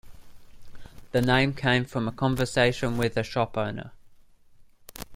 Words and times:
The 1.11 1.21
name 1.21 1.53
came 1.53 1.85
from 1.85 2.07
a 2.07 2.11
conversation 2.11 2.97
with 2.97 3.17
a 3.17 3.21
shop 3.23 3.55
owner. 3.55 3.91